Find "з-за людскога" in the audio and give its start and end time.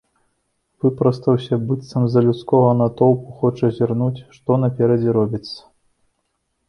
2.07-2.71